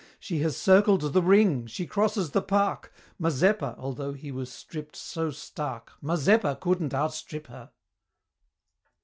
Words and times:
She 0.19 0.39
has 0.39 0.57
circled 0.57 1.01
the 1.13 1.21
Ring! 1.21 1.67
she 1.67 1.85
crosses 1.85 2.31
the 2.31 2.41
Park! 2.41 2.91
Mazeppa, 3.19 3.75
although 3.77 4.13
he 4.13 4.31
was 4.31 4.51
stripp'd 4.51 4.95
so 4.95 5.29
stark, 5.29 5.91
Mazeppa 6.01 6.55
couldn't 6.59 6.91
outstrip 6.95 7.45
her! 7.45 7.69